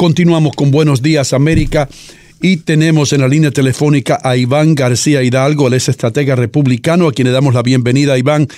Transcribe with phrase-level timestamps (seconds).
[0.00, 1.86] Continuamos con Buenos Días América
[2.40, 7.12] y tenemos en la línea telefónica a Iván García Hidalgo, el ex estratega republicano, a
[7.12, 8.16] quien le damos la bienvenida.
[8.16, 8.48] Iván,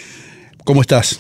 [0.62, 1.18] ¿cómo estás?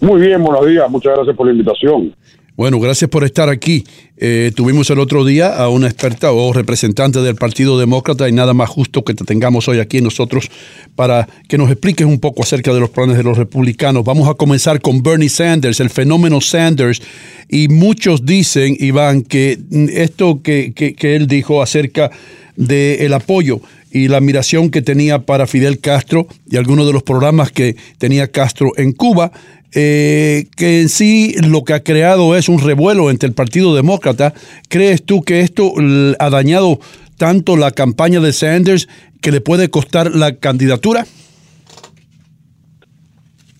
[0.00, 0.90] Muy bien, buenos días.
[0.90, 2.12] Muchas gracias por la invitación.
[2.58, 3.84] Bueno, gracias por estar aquí.
[4.16, 8.52] Eh, tuvimos el otro día a una experta o representante del Partido Demócrata y nada
[8.52, 10.50] más justo que te tengamos hoy aquí nosotros
[10.96, 14.02] para que nos expliques un poco acerca de los planes de los republicanos.
[14.02, 17.00] Vamos a comenzar con Bernie Sanders, el fenómeno Sanders.
[17.48, 19.56] Y muchos dicen, Iván, que
[19.92, 22.10] esto que, que, él dijo acerca
[22.56, 27.52] del apoyo y la admiración que tenía para Fidel Castro y algunos de los programas
[27.52, 29.32] que tenía Castro en Cuba,
[29.74, 34.32] eh, que en sí lo que ha creado es un revuelo entre el Partido Demócrata.
[34.68, 35.72] ¿Crees tú que esto
[36.18, 36.78] ha dañado
[37.16, 38.88] tanto la campaña de Sanders
[39.20, 41.04] que le puede costar la candidatura?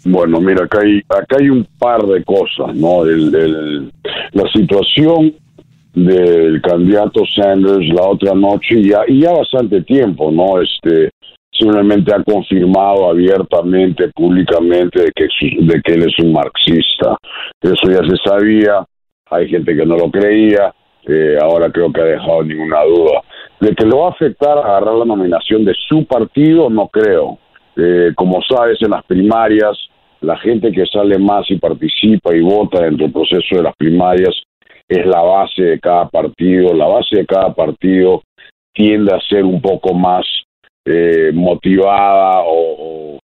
[0.04, 3.04] Bueno, mira, acá hay, acá hay un par de cosas, ¿no?
[3.04, 5.34] la situación
[6.04, 10.60] del candidato Sanders la otra noche y ya bastante tiempo, ¿no?
[10.60, 11.10] Este,
[11.50, 15.28] simplemente ha confirmado abiertamente, públicamente, de que,
[15.60, 17.16] de que él es un marxista.
[17.60, 18.84] Eso ya se sabía,
[19.30, 20.72] hay gente que no lo creía,
[21.06, 23.22] eh, ahora creo que ha dejado ninguna duda.
[23.60, 27.38] De que lo va a afectar a agarrar la nominación de su partido, no creo.
[27.76, 29.76] Eh, como sabes, en las primarias,
[30.20, 34.34] la gente que sale más y participa y vota dentro del proceso de las primarias
[34.88, 36.74] es la base de cada partido.
[36.74, 38.22] La base de cada partido
[38.72, 40.26] tiende a ser un poco más
[40.84, 43.18] eh, motivada o,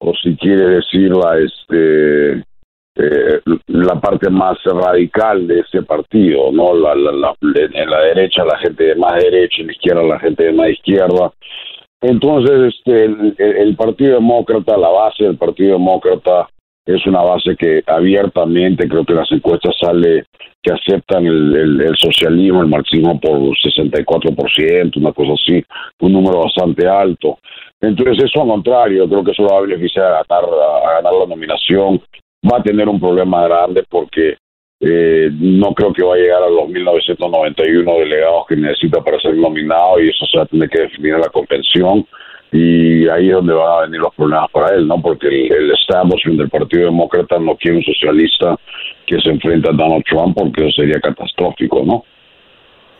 [0.00, 2.42] o, si quiere decirla, este,
[2.96, 6.74] eh, la parte más radical de ese partido, ¿no?
[6.74, 10.44] La, la, en la derecha la gente de más derecha, en la izquierda la gente
[10.44, 11.32] de más izquierda.
[12.00, 16.48] Entonces, este, el Partido Demócrata, la base del Partido Demócrata
[16.84, 20.24] es una base que abiertamente, creo que las encuestas sale
[20.62, 25.64] que aceptan el, socialismo, el marxismo por 64%, una cosa así,
[26.00, 27.38] un número bastante alto.
[27.80, 30.48] Entonces eso al contrario, creo que eso va a beneficiar a ganar,
[30.84, 32.00] a ganar la nominación.
[32.44, 34.36] Va a tener un problema grande porque
[34.80, 39.36] eh, no creo que va a llegar a los 1991 delegados que necesita para ser
[39.36, 42.04] nominado y eso se va a tener que definir en la convención
[42.52, 45.00] y ahí es donde van a venir los problemas para él, ¿no?
[45.00, 48.56] Porque el, el establishment del Partido Demócrata no quiere un socialista
[49.06, 52.04] que se enfrenta a Donald Trump porque eso sería catastrófico, ¿no?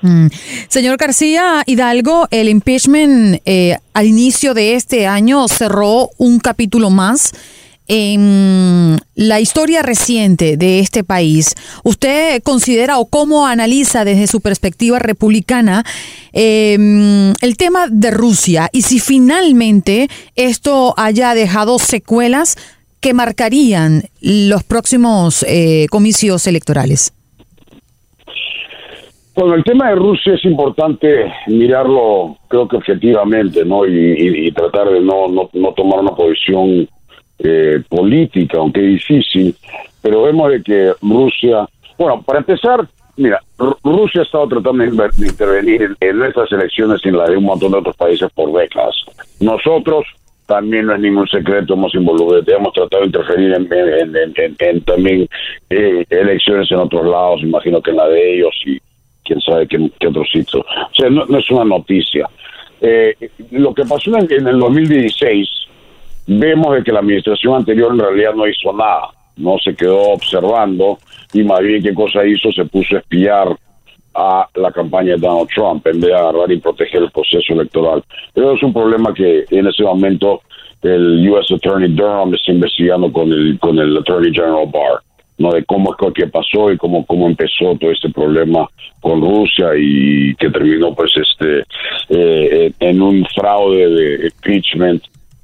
[0.02, 0.26] Mm.
[0.68, 7.32] Señor García Hidalgo, el impeachment eh, al inicio de este año cerró un capítulo más
[7.88, 11.54] en la historia reciente de este país,
[11.84, 15.84] ¿usted considera o cómo analiza desde su perspectiva republicana
[16.32, 22.56] em, el tema de Rusia y si finalmente esto haya dejado secuelas
[23.00, 27.12] que marcarían los próximos eh, comicios electorales?
[29.34, 33.86] Bueno, el tema de Rusia es importante mirarlo, creo que objetivamente, ¿no?
[33.86, 36.86] Y, tratar de no, no, no tomar una posición
[37.38, 39.54] eh, política, aunque difícil,
[40.00, 43.40] pero vemos de que Rusia, bueno, para empezar, mira,
[43.82, 47.72] Rusia ha estado tratando de intervenir en nuestras elecciones y en la de un montón
[47.72, 48.94] de otros países por décadas.
[49.40, 50.04] Nosotros
[50.46, 55.28] también no es ningún secreto, hemos involucrado, hemos tratado de interferir en, también
[55.70, 58.78] eh, elecciones en otros lados, imagino que en la de ellos y
[59.24, 60.60] quién sabe qué, qué otro sitio.
[60.60, 62.28] O sea, no, es una noticia.
[62.80, 63.14] Eh,
[63.52, 65.48] lo que pasó en, en el 2016
[66.26, 70.98] vemos de que la administración anterior en realidad no hizo nada, no se quedó observando
[71.32, 73.48] y más bien qué cosa hizo, se puso a espiar
[74.14, 78.04] a la campaña de Donald Trump en vez de agarrar y proteger el proceso electoral.
[78.34, 80.42] Pero es un problema que en ese momento
[80.82, 81.54] el U.S.
[81.54, 85.00] Attorney Durham está investigando con el con el Attorney General Barr,
[85.38, 85.52] ¿no?
[85.52, 88.68] De cómo es que pasó y cómo cómo empezó todo este problema
[89.00, 91.64] con Rusia y que terminó pues este
[92.08, 95.02] eh, en un fraude de impeachment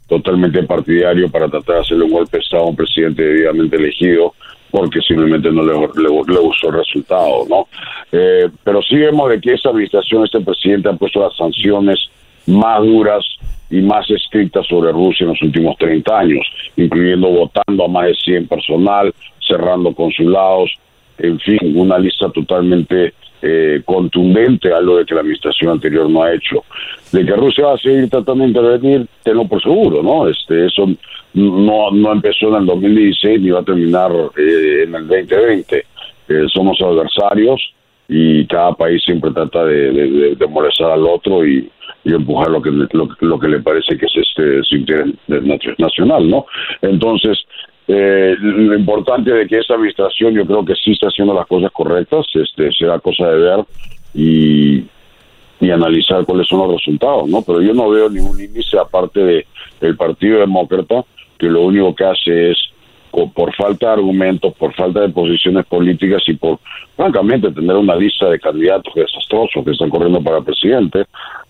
[0.09, 4.35] totalmente partidario para tratar de hacerle un golpe de Estado a un presidente debidamente elegido
[4.71, 7.69] porque simplemente no le, le, gustó el resultado, ¿no?
[8.13, 11.99] Eh, pero sí vemos de que esta administración, este presidente ha puesto las sanciones
[12.47, 13.25] más duras
[13.71, 16.47] y más estrictas sobre Rusia en los últimos 30 años,
[16.77, 19.15] incluyendo votando a más de 100 personal,
[19.47, 20.71] cerrando consulados,
[21.19, 26.23] en fin, una lista totalmente eh, contundente a lo de que la administración anterior no
[26.23, 26.65] ha hecho.
[27.13, 30.29] De que Rusia va a seguir tratando de intervenir, tengo por seguro, ¿no?
[30.29, 30.87] Este, eso
[31.35, 35.87] no, no empezó en el 2016 ni va a terminar eh, en el 2020.
[36.29, 37.61] Eh, somos adversarios
[38.09, 41.71] y cada país siempre trata de, de, molestar al otro y,
[42.05, 45.15] empujar lo que, lo, que le parece que es este su interés
[45.77, 46.47] nacional, ¿no?
[46.81, 47.39] Entonces,
[47.91, 51.73] Eh, lo importante de que esa administración yo creo que sí está haciendo las cosas
[51.73, 53.65] correctas, este será cosa de ver
[54.15, 54.85] y,
[55.59, 57.41] y analizar cuáles son los resultados, ¿no?
[57.43, 59.47] Pero yo no veo ningún índice aparte
[59.81, 61.05] de Partido Demócrata
[61.39, 62.59] que lo único que hace es
[63.11, 66.59] por falta de argumentos, por falta de posiciones políticas y por,
[66.97, 71.05] francamente, tener una lista de candidatos desastrosos que están corriendo para presidente,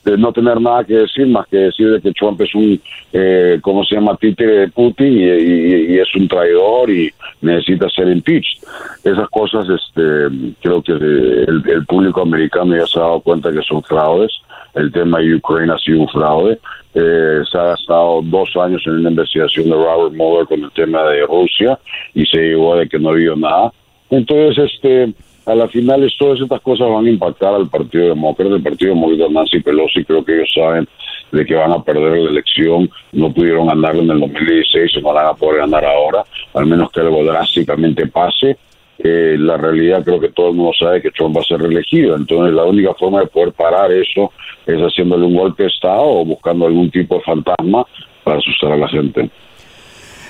[0.05, 2.81] de no tener nada que decir más que decir de que Trump es un,
[3.13, 7.13] eh, ¿cómo se llama?, títere de Putin y, es un traidor y
[7.43, 8.59] necesita ser impeached.
[9.05, 13.63] Esas cosas, este, creo que el, el público americano ya se ha dado cuenta que
[13.63, 14.33] son fraudes.
[14.79, 16.59] El tema de Ucrania ha sido un fraude
[16.95, 21.05] eh, se ha gastado dos años en una investigación de Robert Mueller con el tema
[21.05, 21.79] de Rusia
[22.15, 23.73] y se llegó de que no había nada.
[24.11, 25.13] Entonces, este,
[25.47, 29.33] a la final todas estas cosas van a impactar al Partido Demócrata, el Partido Demócrata
[29.33, 30.89] Nancy Pelosi, creo que ellos saben
[31.31, 35.27] de que van a perder la elección, no pudieron ganar en el 2016, no van
[35.27, 36.25] a poder ganar ahora,
[36.55, 38.57] al menos que algo drásticamente pase.
[38.99, 42.53] La realidad creo que todo el mundo sabe que Trump va a ser reelegido, entonces
[42.53, 44.33] la única forma de poder parar eso
[44.67, 47.87] es haciéndole un golpe de Estado o buscando algún tipo de fantasma
[48.25, 49.31] para asustar a la gente.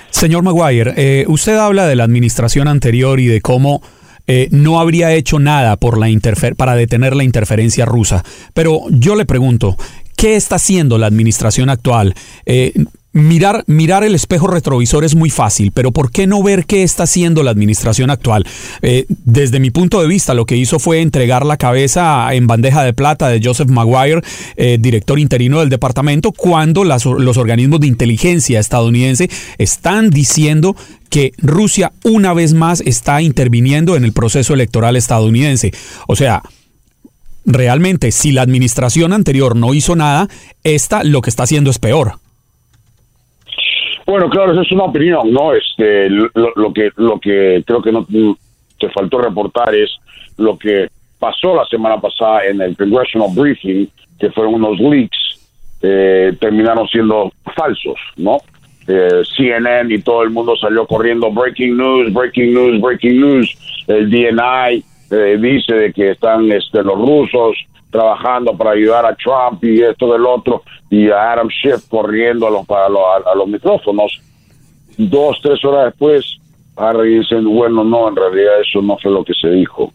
[0.09, 3.81] Señor Maguire, eh, usted habla de la administración anterior y de cómo
[4.27, 6.07] eh, no habría hecho nada por la
[6.55, 8.23] para detener la interferencia rusa.
[8.53, 9.75] Pero yo le pregunto,
[10.15, 12.13] ¿qué está haciendo la administración actual?
[12.45, 12.73] Eh,
[13.11, 17.03] Mirar, mirar el espejo retrovisor es muy fácil, pero ¿por qué no ver qué está
[17.03, 18.45] haciendo la administración actual?
[18.83, 22.83] Eh, desde mi punto de vista, lo que hizo fue entregar la cabeza en bandeja
[22.83, 24.21] de plata de Joseph Maguire,
[24.57, 29.27] eh, director interino del departamento, cuando los organismos de inteligencia estadounidense
[29.57, 30.75] están diciendo
[31.09, 35.71] que Rusia una vez más está interviniendo en el proceso electoral estadounidense.
[36.07, 36.43] O sea,
[37.43, 40.29] realmente, si la administración anterior no hizo nada,
[40.63, 42.19] esta lo que está haciendo es peor.
[44.09, 45.53] Bueno, claro, eso es una opinión, ¿no?
[45.53, 48.07] Este, lo, que lo que creo que no
[48.79, 49.91] te faltó reportar es
[50.35, 50.89] lo que
[51.19, 53.87] pasó la semana pasada en el Congressional Briefing,
[54.19, 55.47] que fueron unos leaks,
[55.83, 58.37] eh, terminaron siendo falsos, ¿no?
[58.87, 63.85] Eh, CNN y todo el mundo salió corriendo breaking news, breaking news, breaking news.
[63.85, 67.55] El DNI eh, dice de que están este, los rusos
[67.91, 72.51] trabajando para ayudar a Trump y esto del otro, y a Adam Schiff corriendo a
[72.51, 74.21] los, para a los micrófonos.
[74.97, 76.25] Dos, tres horas después,
[76.75, 79.91] Harry dicen, bueno, no, en realidad eso no fue lo que se dijo.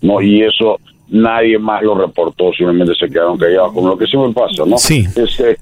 [0.00, 0.78] no Y eso
[1.10, 4.76] nadie más lo reportó, simplemente se quedaron callados, como lo que siempre pasa, ¿no?
[4.78, 5.06] Sí.
[5.16, 5.58] Este,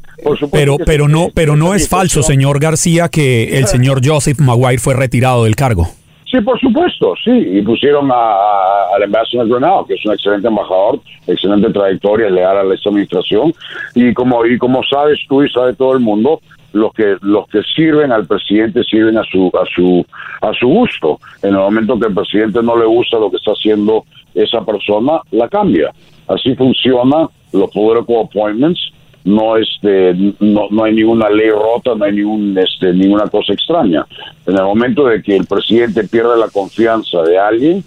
[0.50, 4.94] pero, pero no, pero no es falso, señor García, que el señor Joseph Maguire fue
[4.94, 5.88] retirado del cargo.
[6.36, 7.30] Sí, por supuesto, sí.
[7.30, 12.90] Y pusieron al embajador Granado, que es un excelente embajador, excelente trayectoria, leal a esta
[12.90, 13.54] administración.
[13.94, 16.40] Y como, y como sabes tú y sabe todo el mundo,
[16.74, 20.04] los que los que sirven al presidente sirven a su a su
[20.42, 21.18] a su gusto.
[21.42, 24.04] En el momento que el presidente no le gusta lo que está haciendo
[24.34, 25.90] esa persona, la cambia.
[26.28, 28.92] Así funciona los political appointments
[29.26, 34.06] no este no, no hay ninguna ley rota, no hay ningún este ninguna cosa extraña.
[34.46, 37.84] En el momento de que el presidente pierde la confianza de alguien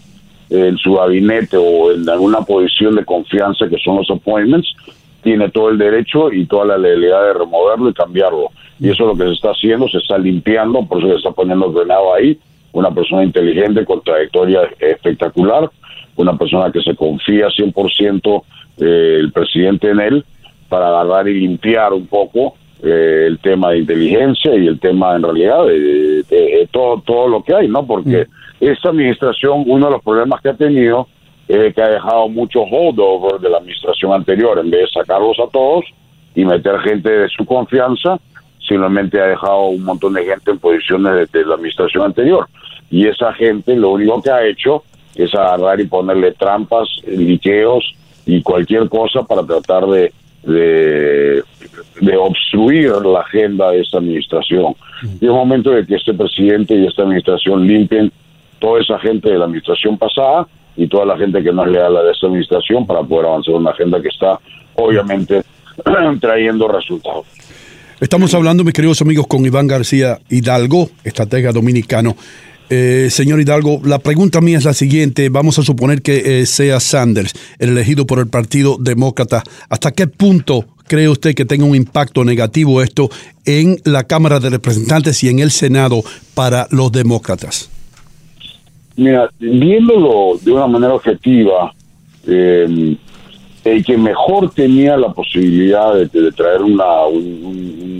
[0.49, 4.67] en su gabinete o en alguna posición de confianza que son los appointments,
[5.23, 8.51] tiene todo el derecho y toda la legalidad de removerlo y cambiarlo.
[8.79, 11.31] Y eso es lo que se está haciendo, se está limpiando, por eso se está
[11.31, 12.37] poniendo Grenado ahí,
[12.73, 15.69] una persona inteligente con trayectoria espectacular,
[16.17, 18.43] una persona que se confía 100%
[18.79, 20.25] eh, el presidente en él
[20.69, 25.23] para agarrar y limpiar un poco eh, el tema de inteligencia y el tema en
[25.23, 27.85] realidad de, todo todo lo que hay, ¿no?
[27.85, 28.25] Porque
[28.59, 28.65] mm.
[28.65, 31.07] esta administración, uno de los problemas que ha tenido
[31.49, 35.49] es que ha dejado mucho holdover de la administración anterior, en vez de sacarlos a
[35.51, 35.83] todos
[36.35, 38.19] y meter gente de su confianza,
[38.65, 42.47] simplemente ha dejado un montón de gente en posiciones de, la administración anterior.
[42.91, 44.83] Y esa gente lo único que ha hecho
[45.15, 47.83] es agarrar y ponerle trampas, liqueos
[48.25, 51.43] y cualquier cosa para tratar de de,
[52.17, 54.75] obstruir la agenda de esta administración.
[55.19, 58.11] Y es momento de que este presidente y esta administración limpien
[58.59, 61.95] toda esa gente de la administración pasada y toda la gente que no es leal
[61.97, 64.39] a esta administración para poder avanzar en una agenda que está
[64.75, 65.43] obviamente
[66.21, 67.25] trayendo resultados.
[67.99, 72.15] Estamos hablando, mis queridos amigos, con Iván García Hidalgo, estratega dominicano.
[72.69, 75.29] Eh, señor Hidalgo, la pregunta mía es la siguiente.
[75.29, 79.43] Vamos a suponer que eh, sea Sanders, el elegido por el Partido Demócrata.
[79.69, 83.09] ¿Hasta qué punto cree usted que tenga un impacto negativo esto
[83.45, 86.03] en la Cámara de Representantes y en el Senado
[86.35, 87.69] para los demócratas?
[88.95, 91.73] Mira, viéndolo de una manera objetiva,
[92.27, 92.97] eh,
[93.63, 97.98] el que mejor tenía la posibilidad de, traer una, un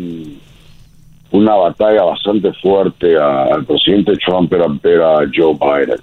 [1.31, 5.99] una batalla bastante fuerte al presidente Trump era, era Joe Biden.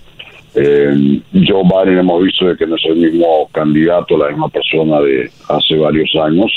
[0.54, 5.00] Eh, Joe Biden hemos visto de que no es el mismo candidato, la misma persona
[5.00, 6.50] de hace varios años.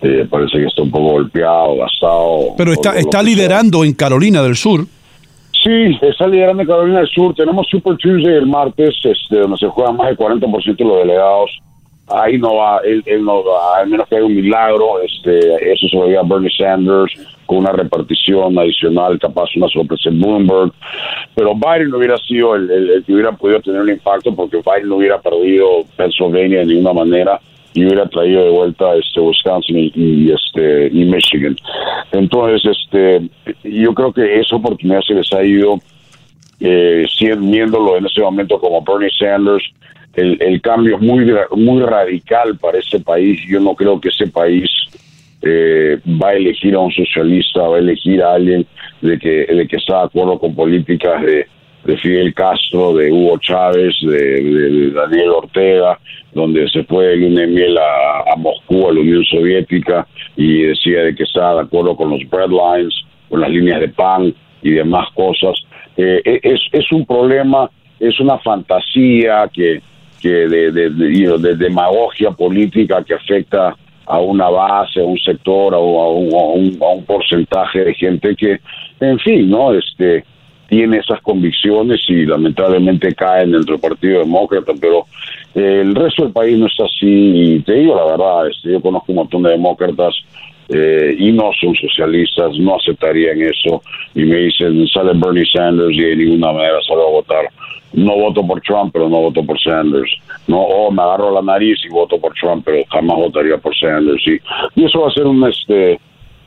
[0.00, 2.54] Eh, parece que está un poco golpeado, gastado.
[2.56, 4.86] Pero está, está liderando en Carolina del Sur.
[5.62, 7.34] Sí, está liderando en Carolina del Sur.
[7.34, 11.50] Tenemos Super Tuesday el martes, este, donde se juegan más del 40% de los delegados.
[12.08, 15.00] Ahí no va, él, no va, al menos que haya un milagro.
[15.00, 17.12] Este, eso se lo diga Bernie Sanders
[17.46, 20.72] con una repartición adicional, capaz una sorpresa en Bloomberg.
[21.34, 24.96] Pero Biden no hubiera sido el, que hubiera podido tener un impacto porque Biden no
[24.96, 27.40] hubiera perdido Pennsylvania de ninguna manera
[27.74, 31.56] y hubiera traído de vuelta este Wisconsin y, este y Michigan.
[32.12, 33.28] Entonces, este
[33.64, 35.78] yo creo que esa oportunidad se les ha ido
[36.60, 37.06] eh,
[37.38, 39.64] viéndolo en ese momento como Bernie Sanders.
[40.16, 43.40] El, el cambio es muy muy radical para ese país.
[43.48, 44.70] Yo no creo que ese país
[45.42, 48.66] eh, va a elegir a un socialista, va a elegir a alguien
[49.02, 51.46] de que, de que está de acuerdo con políticas de,
[51.84, 55.98] de Fidel Castro, de Hugo Chávez, de, Daniel Ortega,
[56.32, 60.06] donde se fue el luna miel a, Moscú, a la Unión Soviética,
[60.36, 62.94] y decía de que estaba de acuerdo con los breadlines,
[63.28, 65.54] con las líneas de pan y demás cosas.
[65.96, 69.82] Eh, e, es, es un problema, es una fantasía que,
[70.24, 73.76] que de, de, de demagogia política que afecta
[74.06, 76.32] a una base, a un sector, a un,
[76.80, 78.58] a un, porcentaje de gente que,
[79.00, 79.74] en fin, ¿no?
[79.74, 80.24] Este
[80.66, 85.04] tiene esas convicciones y lamentablemente caen dentro del Partido Demócrata, pero
[85.54, 87.06] el resto del país no está así.
[87.06, 90.14] Y te digo la verdad, este, yo conozco un montón de demócratas
[90.70, 93.82] eh, y no son socialistas, no aceptarían eso.
[94.14, 97.44] Y me dicen, sale Bernie Sanders y de ninguna manera salgo a votar
[97.94, 100.10] no voto por Trump, pero no voto por Sanders.
[100.46, 104.22] No, o me agarro la nariz y voto por Trump, pero jamás votaría por Sanders.
[104.26, 105.98] Y, y eso va a ser un, este,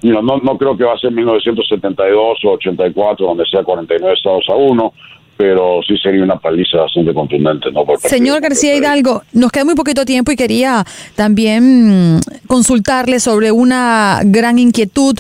[0.04, 4.56] no, no creo que va a ser 1972 o 84, donde sea 49 estados a
[4.56, 4.94] uno,
[5.36, 7.72] pero sí sería una paliza bastante contundente.
[7.72, 7.86] ¿no?
[7.98, 10.84] Señor García Hidalgo, nos queda muy poquito tiempo y quería
[11.16, 15.16] también consultarle sobre una gran inquietud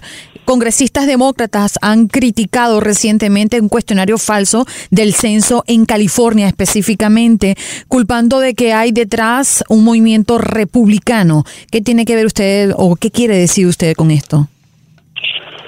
[0.47, 7.55] Congresistas demócratas han criticado recientemente un cuestionario falso del censo en California específicamente,
[7.89, 11.43] culpando de que hay detrás un movimiento republicano.
[11.69, 14.47] ¿Qué tiene que ver usted o qué quiere decir usted con esto?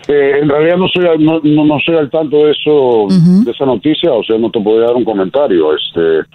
[0.07, 3.07] Eh, en realidad no soy no, no, soy al tanto de eso
[3.43, 6.25] de esa noticia, o sea, no te podría dar un comentario, este,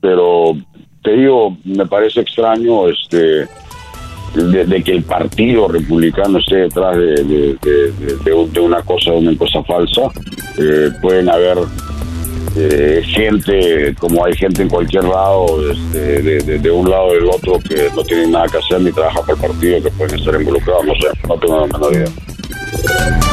[0.00, 0.56] pero
[1.04, 3.46] te digo, me parece extraño, este,
[4.34, 7.56] de, que el partido republicano esté detrás de,
[8.24, 10.02] de, una cosa, de una cosa falsa.
[10.58, 11.58] Eh, pueden haber
[12.56, 17.58] eh, gente, como hay gente en cualquier lado, este, de, un lado o del otro,
[17.60, 20.84] que no tienen nada que hacer ni trabajan para el partido, que pueden estar involucrados,
[20.84, 23.31] no sé, no tengo la menor idea.